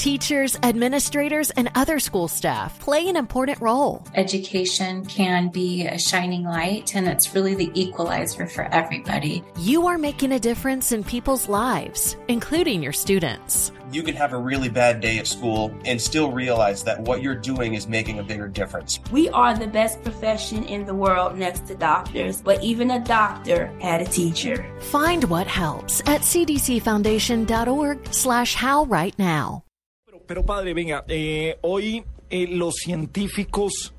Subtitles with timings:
[0.00, 4.02] Teachers, administrators, and other school staff play an important role.
[4.14, 9.44] Education can be a shining light, and it's really the equalizer for everybody.
[9.58, 13.72] You are making a difference in people's lives, including your students.
[13.92, 17.34] You can have a really bad day at school and still realize that what you're
[17.34, 19.00] doing is making a bigger difference.
[19.12, 23.66] We are the best profession in the world next to doctors, but even a doctor
[23.82, 24.64] had a teacher.
[24.80, 29.62] Find what helps at cdcfoundation.org slash how right now.
[30.30, 33.94] Pero, padre, venga, eh, hoy eh, los científicos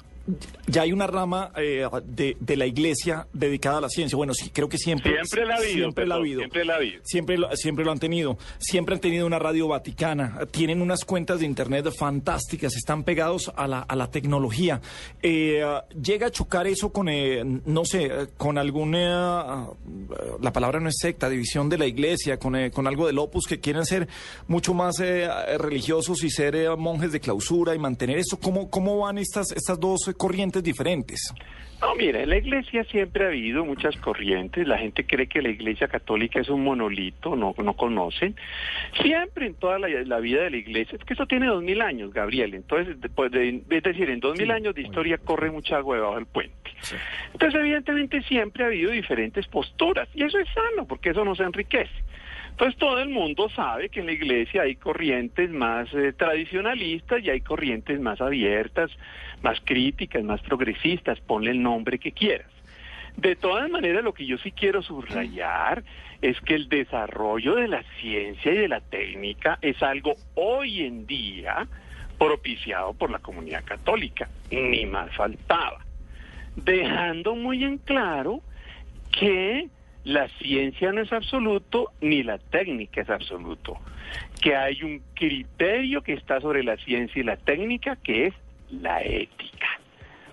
[0.68, 4.16] ya hay una rama eh, de, de, la iglesia dedicada a la ciencia.
[4.16, 5.14] Bueno, sí, creo que siempre.
[5.14, 5.74] Siempre la ha habido.
[5.74, 6.40] Siempre la ha habido.
[6.40, 7.02] Siempre la ha habido.
[7.04, 8.38] Siempre, lo, siempre lo han tenido.
[8.60, 10.40] Siempre han tenido una radio vaticana.
[10.52, 12.76] Tienen unas cuentas de internet fantásticas.
[12.76, 14.80] Están pegados a la, a la tecnología.
[15.22, 15.64] Eh,
[16.02, 19.68] llega a chocar eso con, eh, no sé, con alguna.
[20.42, 23.46] La palabra no es secta, división de la iglesia, con, eh, con algo del opus
[23.48, 24.08] que quieren ser
[24.48, 28.40] mucho más eh, religiosos y ser monjes de clausura y mantener eso.
[28.40, 31.34] ¿Cómo, cómo van estas, estas dos corrientes diferentes?
[31.82, 34.68] No, mira, en la iglesia siempre ha habido muchas corrientes.
[34.68, 38.36] La gente cree que la iglesia católica es un monolito, no, no conocen.
[39.02, 41.82] Siempre en toda la, la vida de la iglesia, es que eso tiene dos mil
[41.82, 42.54] años, Gabriel.
[42.54, 45.96] Entonces, después de, es decir, en dos mil sí, años de historia corre mucha agua
[45.96, 46.70] debajo del puente.
[46.82, 46.96] Sí.
[47.34, 50.08] Entonces, evidentemente, siempre ha habido diferentes posturas.
[50.14, 52.01] Y eso es sano, porque eso nos enriquece.
[52.62, 57.32] Entonces todo el mundo sabe que en la iglesia hay corrientes más eh, tradicionalistas y
[57.32, 58.92] hay corrientes más abiertas,
[59.42, 62.52] más críticas, más progresistas, ponle el nombre que quieras.
[63.18, 65.84] De todas maneras, lo que yo sí quiero subrayar
[66.22, 71.08] es que el desarrollo de la ciencia y de la técnica es algo hoy en
[71.08, 71.68] día
[72.20, 75.84] propiciado por la comunidad católica, ni más faltaba,
[76.56, 78.42] dejando muy en claro
[79.12, 79.68] que
[80.04, 83.80] la ciencia no es absoluto ni la técnica es absoluto,
[84.42, 88.34] que hay un criterio que está sobre la ciencia y la técnica que es
[88.72, 89.68] la ética.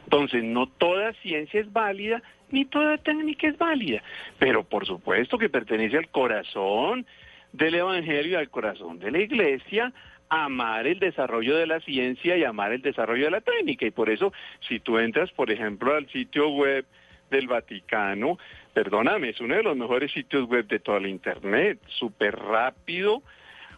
[0.04, 4.02] Entonces, no toda ciencia es válida ni toda técnica es válida,
[4.38, 7.04] pero por supuesto que pertenece al corazón
[7.52, 9.92] del Evangelio, al corazón de la Iglesia,
[10.30, 13.86] amar el desarrollo de la ciencia y amar el desarrollo de la técnica.
[13.86, 14.32] Y por eso,
[14.66, 16.86] si tú entras, por ejemplo, al sitio web
[17.30, 18.38] del Vaticano,
[18.78, 23.24] perdóname, es uno de los mejores sitios web de toda la Internet, súper rápido,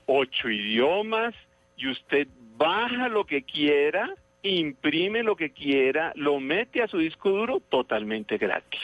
[0.04, 1.34] ocho idiomas,
[1.78, 2.28] y usted
[2.58, 8.36] baja lo que quiera, imprime lo que quiera, lo mete a su disco duro totalmente
[8.36, 8.78] gratis.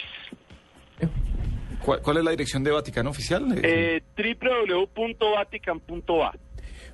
[1.85, 3.55] ¿Cuál, cuál es la dirección de Vaticano oficial?
[3.63, 6.33] Eh, www.vatican.a.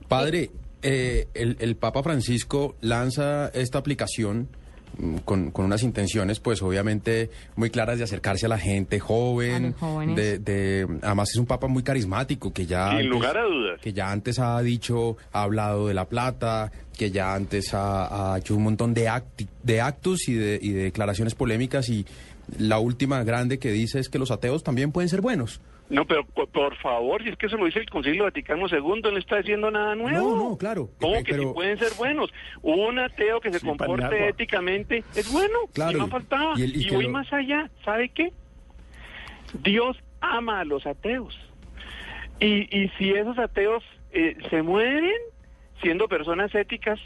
[0.09, 0.51] Padre,
[0.83, 4.49] eh, el, el Papa Francisco lanza esta aplicación
[5.25, 9.75] con, con, unas intenciones, pues obviamente muy claras de acercarse a la gente joven,
[10.15, 13.81] de, de, además es un papa muy carismático que ya sin antes, lugar a dudas.
[13.81, 18.39] que ya antes ha dicho, ha hablado de la plata, que ya antes ha, ha
[18.39, 22.07] hecho un montón de, acti, de actos y de, y de declaraciones polémicas y
[22.59, 25.61] la última grande que dice es que los ateos también pueden ser buenos.
[25.89, 29.19] No, pero por favor, si es que eso lo dice el Concilio Vaticano II, no
[29.19, 30.37] está diciendo nada nuevo.
[30.37, 30.91] No, no, claro.
[31.01, 31.49] ¿Cómo eh, que pero...
[31.49, 32.31] sí pueden ser buenos?
[32.63, 36.55] Un ateo que se sí, comporte éticamente es bueno, claro, y no faltaba.
[36.57, 37.11] Y, el, y, y voy lo...
[37.11, 38.33] más allá, ¿sabe qué?
[39.65, 41.37] Dios ama a los ateos.
[42.39, 45.32] Y, y si esos ateos eh, se mueren
[45.83, 46.99] siendo personas éticas,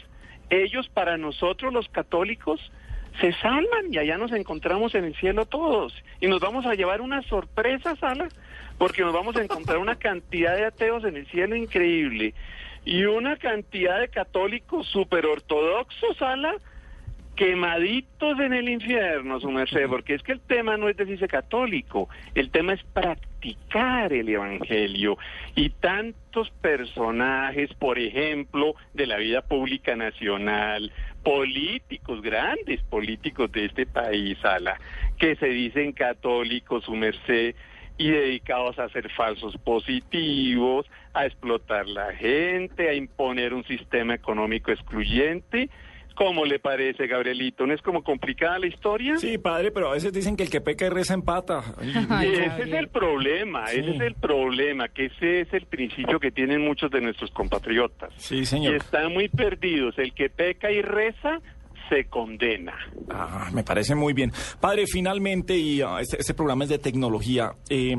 [0.49, 2.61] ellos para nosotros los católicos
[3.19, 5.93] se salvan y allá nos encontramos en el cielo todos.
[6.21, 8.29] Y nos vamos a llevar una sorpresa, Sala,
[8.77, 12.33] porque nos vamos a encontrar una cantidad de ateos en el cielo increíble
[12.85, 16.55] y una cantidad de católicos super ortodoxos, Sala,
[17.37, 22.09] quemaditos en el infierno, su merced, porque es que el tema no es decirse católico,
[22.35, 25.17] el tema es practicar el evangelio.
[25.55, 30.91] Y tantos personajes, por ejemplo, de la vida pública nacional,
[31.23, 34.79] políticos, grandes políticos de este país, Ala,
[35.19, 37.55] que se dicen católicos, su merced,
[37.99, 44.71] y dedicados a hacer falsos positivos, a explotar la gente, a imponer un sistema económico
[44.71, 45.69] excluyente.
[46.17, 47.67] ¿Cómo le parece, Gabrielito?
[47.67, 49.17] ¿No es como complicada la historia?
[49.17, 51.63] Sí, padre, pero a veces dicen que el que peca y reza empata.
[52.09, 53.81] Ay, ese es el problema, sí.
[53.81, 58.11] ese es el problema, que ese es el principio que tienen muchos de nuestros compatriotas.
[58.17, 58.73] Sí, señor.
[58.73, 59.95] Y están muy perdidos.
[59.99, 61.39] El que peca y reza
[61.87, 62.73] se condena.
[63.11, 64.31] Ah, me parece muy bien.
[64.59, 67.51] Padre, finalmente, y uh, este, este, programa es de tecnología.
[67.69, 67.95] Eh,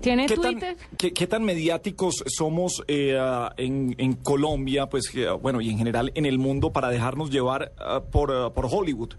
[0.00, 0.76] ¿Tiene ¿Qué Twitter?
[0.76, 5.70] Tan, qué, qué, tan mediáticos somos eh, uh, en, en, Colombia, pues, uh, bueno, y
[5.70, 9.14] en general en el mundo para dejarnos llevar uh, por, por, Hollywood?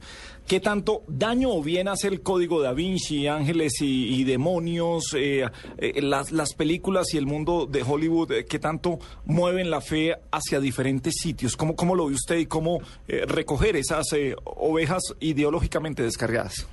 [0.47, 5.45] ¿Qué tanto daño o bien hace el código da Vinci, ángeles y, y demonios, eh,
[5.77, 10.15] eh, las, las, películas y el mundo de Hollywood, eh, qué tanto mueven la fe
[10.31, 11.57] hacia diferentes sitios?
[11.57, 14.05] ¿Cómo, cómo lo ve usted y cómo recoger esas
[14.45, 16.65] ovejas ideológicamente descargadas?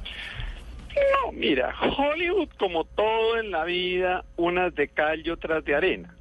[1.37, 6.15] Mira, Hollywood como todo en la vida, unas de cal y otras de arena.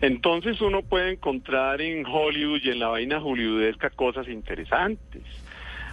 [0.00, 5.22] Entonces uno puede encontrar en Hollywood y en la vaina hollywoodesca cosas interesantes.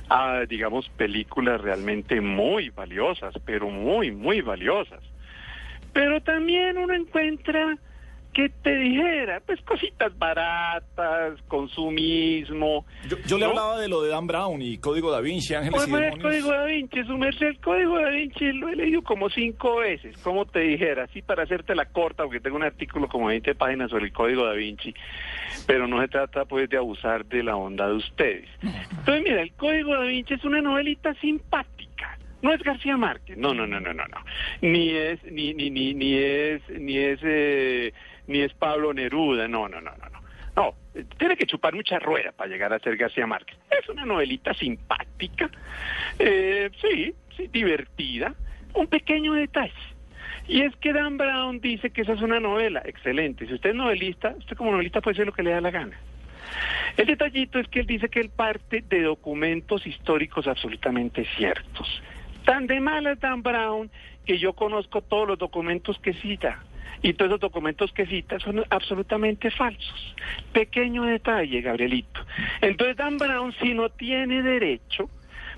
[0.09, 5.01] Ah, digamos, películas realmente muy valiosas, pero muy, muy valiosas.
[5.91, 7.77] Pero también uno encuentra
[8.37, 12.85] que te dijera, pues cositas baratas, consumismo.
[13.09, 13.39] Yo, yo ¿no?
[13.39, 16.13] le hablaba de lo de Dan Brown y Código Da Vinci, Ángeles pues, y Demonios.
[16.17, 19.77] el Código Da Vinci, su merced, el Código Da Vinci lo he leído como cinco
[19.77, 23.55] veces, como te dijera, así para hacerte la corta, porque tengo un artículo como 20
[23.55, 24.93] páginas sobre el Código Da Vinci,
[25.65, 28.47] pero no se trata pues de abusar de la onda de ustedes.
[28.61, 32.19] Entonces, mira, el Código Da Vinci es una novelita simpática.
[32.43, 34.17] No es García Márquez, no, no, no, no, no, no.
[34.61, 37.93] Ni es, ni, ni, ni, ni es, ni es, eh,
[38.27, 40.17] ni es Pablo Neruda, no, no, no, no, no.
[40.55, 40.73] No,
[41.17, 43.57] tiene que chupar mucha rueda para llegar a ser García Márquez.
[43.69, 45.51] Es una novelita simpática,
[46.17, 48.33] eh, sí, sí, divertida,
[48.73, 49.73] un pequeño detalle.
[50.47, 53.45] Y es que Dan Brown dice que esa es una novela, excelente.
[53.45, 55.97] Si usted es novelista, usted como novelista puede ser lo que le da la gana.
[56.95, 62.01] El detallito es que él dice que él parte de documentos históricos absolutamente ciertos.
[62.45, 63.91] Tan de mala es Dan Brown
[64.25, 66.63] que yo conozco todos los documentos que cita.
[67.01, 70.15] Y todos los documentos que cita son absolutamente falsos.
[70.51, 72.21] Pequeño detalle, Gabrielito.
[72.61, 75.09] Entonces Dan Brown si no tiene derecho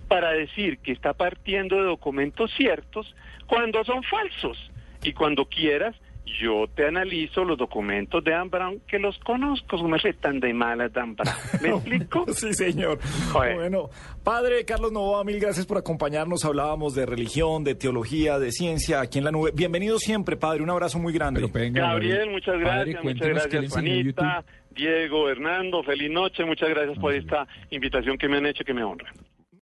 [0.08, 3.16] para decir que está partiendo de documentos ciertos
[3.48, 4.72] cuando son falsos.
[5.04, 5.96] Y cuando quieras,
[6.42, 10.54] yo te analizo los documentos de Dan Brown que los conozco, no me tan de
[10.54, 11.36] malas Dan Brown.
[11.62, 12.26] ¿Me explico?
[12.34, 13.00] sí, señor.
[13.34, 13.56] Bueno.
[13.56, 13.90] bueno.
[14.24, 16.46] padre Carlos Novoa, mil gracias por acompañarnos.
[16.46, 19.52] Hablábamos de religión, de teología, de ciencia aquí en la nube.
[19.54, 20.64] Bienvenido siempre, padre.
[20.64, 21.50] Un abrazo muy grande.
[21.52, 22.96] Venga, Gabriel, muchas gracias.
[22.96, 25.84] Padre, muchas gracias, Juanita, Diego, Hernando.
[25.84, 26.44] Feliz noche.
[26.46, 29.12] Muchas gracias por esta invitación que me han hecho, que me honra.